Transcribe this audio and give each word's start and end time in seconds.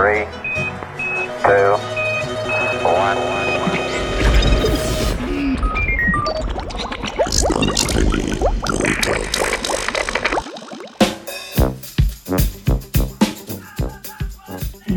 Three, 0.00 0.24
two, 1.42 1.76
one. 2.88 3.20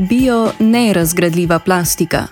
Bio 0.09 0.51
nerazgradljiva 0.59 1.59
plastika. 1.59 2.27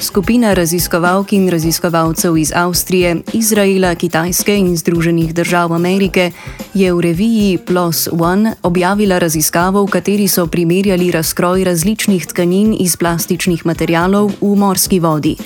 Skupina 0.00 0.54
raziskovalk 0.54 1.32
in 1.32 1.48
raziskovalcev 1.52 2.36
iz 2.36 2.52
Avstrije, 2.56 3.16
Izraela, 3.32 3.94
Kitajske 3.94 4.56
in 4.56 4.76
Združenih 4.76 5.34
držav 5.34 5.72
Amerike 5.72 6.30
je 6.74 6.92
v 6.92 7.00
reviji 7.00 7.58
PLOS 7.58 8.08
ONE 8.12 8.54
objavila 8.62 9.18
raziskavo, 9.18 9.84
v 9.84 9.90
kateri 9.90 10.28
so 10.28 10.46
primerjali 10.46 11.10
razkroj 11.10 11.64
različnih 11.64 12.26
tkanin 12.26 12.76
iz 12.80 12.96
plastičnih 12.96 13.66
materialov 13.66 14.32
v 14.40 14.54
morski 14.56 15.00
vodi. 15.00 15.36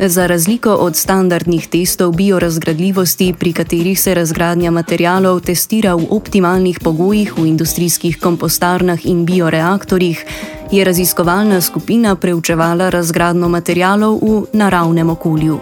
Za 0.00 0.26
razliko 0.26 0.74
od 0.74 0.96
standardnih 0.96 1.66
testov 1.68 2.12
biorazgradljivosti, 2.12 3.34
pri 3.38 3.52
katerih 3.52 4.00
se 4.00 4.14
razgradnja 4.14 4.70
materialov 4.70 5.40
testira 5.40 5.94
v 5.94 6.06
optimalnih 6.10 6.80
pogojih 6.80 7.38
v 7.38 7.46
industrijskih 7.46 8.16
kompostarnah 8.20 9.06
in 9.06 9.26
bioreaktorjih, 9.26 10.24
je 10.72 10.84
raziskovalna 10.84 11.60
skupina 11.60 12.16
preučevala 12.16 12.90
razgradno 12.90 13.48
materialov 13.48 14.18
v 14.22 14.46
naravnem 14.52 15.10
okolju. 15.10 15.60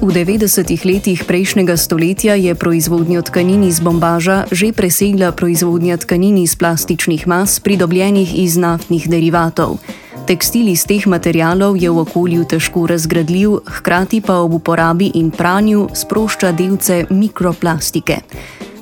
V 0.00 0.08
90-ih 0.12 0.84
letih 0.84 1.24
prejšnjega 1.24 1.76
stoletja 1.76 2.34
je 2.34 2.54
proizvodnjo 2.54 3.22
tkanin 3.22 3.64
iz 3.64 3.80
bombaža 3.80 4.44
že 4.52 4.72
presegla 4.72 5.32
proizvodnja 5.32 5.96
tkanin 5.96 6.38
iz 6.38 6.56
plastičnih 6.56 7.28
mas, 7.28 7.60
pridobljenih 7.60 8.38
iz 8.38 8.56
naftnih 8.56 9.08
derivatov. 9.08 9.78
Tekstil 10.26 10.68
iz 10.68 10.84
teh 10.84 11.06
materialov 11.06 11.76
je 11.76 11.90
v 11.90 11.98
okolju 11.98 12.44
težko 12.44 12.86
razgradljiv, 12.86 13.60
hkrati 13.66 14.20
pa 14.20 14.40
ob 14.44 14.54
uporabi 14.54 15.12
in 15.14 15.30
pranju 15.30 15.88
sprošča 15.94 16.52
delce 16.52 17.06
mikroplastike. 17.10 18.20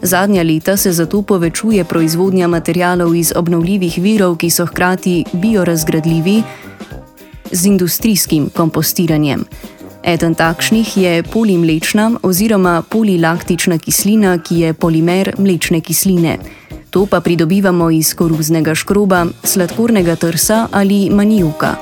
Zadnja 0.03 0.43
leta 0.43 0.77
se 0.77 0.93
zato 0.93 1.23
povečuje 1.23 1.85
proizvodnja 1.85 2.49
materialov 2.49 3.15
iz 3.15 3.33
obnovljivih 3.37 3.99
virov, 3.99 4.37
ki 4.37 4.51
so 4.51 4.67
hkrati 4.67 5.25
biorazgradljivi 5.33 6.43
z 7.53 7.67
industrijskim 7.67 8.51
kompostiranjem. 8.55 9.45
Eden 10.03 10.35
takšnih 10.35 10.97
je 10.97 11.23
polimlečna 11.23 12.13
oziroma 12.23 12.83
polilaktična 12.83 13.79
kislina, 13.79 14.39
ki 14.39 14.59
je 14.59 14.73
polimer 14.75 15.35
mlečne 15.39 15.81
kisline. 15.81 16.39
To 16.91 17.07
pa 17.07 17.21
pridobivamo 17.21 17.91
iz 17.91 18.15
koruznega 18.15 18.75
škroba, 18.75 19.27
sladkornega 19.45 20.17
trsa 20.17 20.69
ali 20.73 21.11
manijuka. 21.11 21.77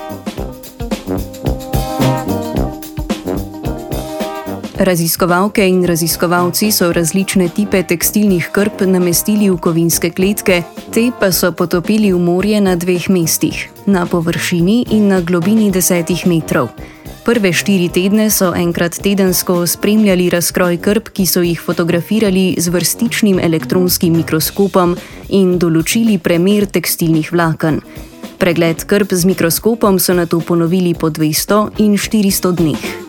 Raziskovalke 4.79 5.65
in 5.65 5.87
raziskovalci 5.89 6.69
so 6.73 6.91
različne 6.93 7.49
tipe 7.49 7.81
tekstilnih 7.83 8.51
krp 8.53 8.83
namestili 8.85 9.49
v 9.49 9.57
kovinske 9.57 10.11
kletke, 10.13 10.59
te 10.93 11.07
pa 11.21 11.31
so 11.33 11.49
potopili 11.53 12.11
v 12.13 12.19
morje 12.21 12.61
na 12.61 12.75
dveh 12.77 13.09
mestih: 13.09 13.57
na 13.87 14.05
površini 14.07 14.85
in 14.91 15.09
na 15.09 15.21
globini 15.21 15.71
desetih 15.71 16.27
metrov. 16.27 16.69
Prve 17.25 17.53
štiri 17.53 17.89
tedne 17.89 18.29
so 18.31 18.53
enkrat 18.53 19.01
tedensko 19.01 19.67
spremljali 19.67 20.29
razkroj 20.31 20.77
krp, 20.77 21.09
ki 21.09 21.27
so 21.27 21.41
jih 21.41 21.61
fotografirali 21.61 22.55
z 22.59 22.69
vrstičnim 22.69 23.41
elektronskim 23.41 24.13
mikroskopom 24.13 24.93
in 25.29 25.57
določili 25.59 26.19
premer 26.19 26.69
tekstilnih 26.69 27.33
vlaken. 27.33 27.81
Pregled 28.37 28.85
krp 28.85 29.17
z 29.17 29.25
mikroskopom 29.25 29.97
so 29.99 30.13
na 30.13 30.27
to 30.27 30.45
ponovili 30.45 30.93
po 30.95 31.09
200 31.09 31.81
in 31.81 31.97
400 31.97 32.53
dneh. 32.53 33.06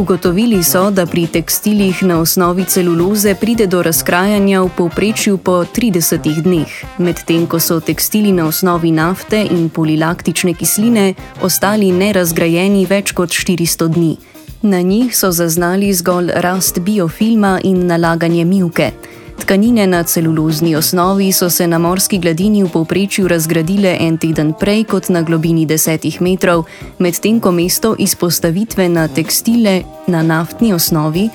Ugotovili 0.00 0.62
so, 0.64 0.90
da 0.90 1.04
pri 1.06 1.26
tekstilih 1.26 2.02
na 2.02 2.20
osnovi 2.20 2.64
celuloze 2.64 3.34
pride 3.34 3.66
do 3.66 3.82
razkrajanja 3.82 4.62
v 4.62 4.70
povprečju 4.76 5.38
po 5.38 5.52
30 5.76 6.40
dneh, 6.42 6.72
medtem 6.98 7.44
ko 7.46 7.60
so 7.60 7.80
tekstili 7.80 8.32
na 8.32 8.46
osnovi 8.48 8.94
nafte 8.96 9.42
in 9.50 9.68
polilaktične 9.68 10.54
kisline 10.54 11.14
ostali 11.42 11.92
nerazgrajeni 11.92 12.86
več 12.88 13.12
kot 13.12 13.28
400 13.28 13.88
dni. 13.92 14.16
Na 14.62 14.80
njih 14.80 15.12
so 15.16 15.32
zaznali 15.32 15.92
zgolj 15.92 16.32
rast 16.34 16.80
biofilma 16.80 17.58
in 17.64 17.86
nalaganje 17.86 18.44
mivke. 18.44 18.92
Tkanine 19.40 19.86
na 19.86 20.02
celulozni 20.02 20.76
osnovi 20.76 21.32
so 21.32 21.50
se 21.50 21.66
na 21.66 21.78
morski 21.78 22.18
gladini 22.18 22.62
v 22.62 22.68
povprečju 22.68 23.28
razgradile 23.28 23.96
en 24.00 24.18
teden 24.18 24.52
prej 24.52 24.84
kot 24.84 25.08
na 25.08 25.22
globini 25.22 25.66
desetih 25.66 26.20
metrov, 26.20 26.64
medtem 26.98 27.40
ko 27.40 27.52
mesto 27.52 27.94
izpostavitve 27.98 28.88
na 28.88 29.08
tekstile 29.08 29.82
na 30.06 30.22
naftni 30.22 30.72
osnovi 30.72 31.28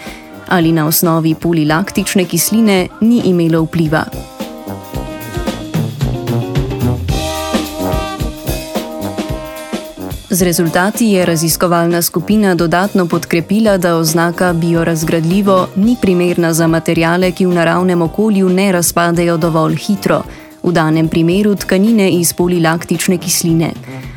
ali 0.48 0.72
na 0.72 0.86
osnovi 0.88 1.36
polilaktične 1.36 2.26
kisline 2.26 2.88
ni 3.02 3.22
imelo 3.26 3.64
vpliva. 3.66 4.35
Z 10.36 10.42
rezultati 10.42 11.06
je 11.06 11.26
raziskovalna 11.26 12.02
skupina 12.02 12.56
dodatno 12.56 13.06
podkrepila, 13.08 13.78
da 13.78 13.96
oznaka 13.96 14.54
biorazgradljivo 14.54 15.68
ni 15.76 15.96
primerna 16.02 16.54
za 16.54 16.68
materijale, 16.68 17.32
ki 17.32 17.46
v 17.46 17.54
naravnem 17.54 18.02
okolju 18.02 18.50
ne 18.50 18.72
razpadejo 18.72 19.38
dovolj 19.38 19.76
hitro, 19.76 20.24
v 20.64 20.72
danem 20.72 21.08
primeru 21.08 21.56
tkanine 21.56 22.12
iz 22.12 22.34
polilaktične 22.34 23.18
kisline. 23.18 23.72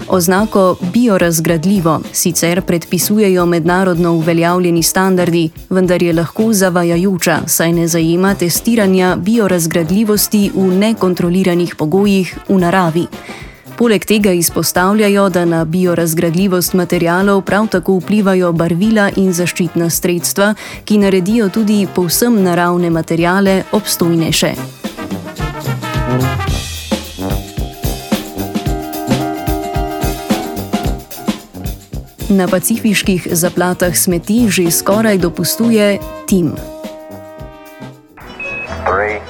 Oznako 0.09 0.77
biorazgradljivo 0.93 2.01
sicer 2.12 2.62
predpisujejo 2.62 3.47
mednarodno 3.47 4.12
uveljavljeni 4.12 4.83
standardi, 4.83 5.50
vendar 5.71 6.03
je 6.03 6.12
lahko 6.12 6.53
zavajajoča, 6.53 7.41
saj 7.47 7.73
ne 7.73 7.89
zajema 7.89 8.35
testiranja 8.35 9.17
biorazgradljivosti 9.17 10.50
v 10.55 10.67
nekontroliranih 10.79 11.75
pogojih 11.77 12.39
v 12.49 12.59
naravi. 12.59 13.06
Poleg 13.78 14.05
tega 14.05 14.33
izpostavljajo, 14.33 15.28
da 15.28 15.44
na 15.44 15.65
biorazgradljivost 15.65 16.72
materialov 16.75 17.43
prav 17.43 17.66
tako 17.66 17.94
vplivajo 17.99 18.53
barvila 18.53 19.11
in 19.16 19.33
zaščitna 19.33 19.91
sredstva, 19.91 20.55
ki 20.84 20.99
naredijo 20.99 21.47
tudi 21.49 21.87
povsem 21.94 22.43
naravne 22.43 22.91
materijale 22.91 23.62
obstojnejše. 23.72 24.50
Na 32.28 32.49
pacifiških 32.49 33.28
zaplatah 33.31 33.94
smeti 33.97 34.49
že 34.49 34.71
skoraj 34.71 35.19
dopustuje 35.19 35.99
Tim. 36.27 36.53
Three, 38.84 39.21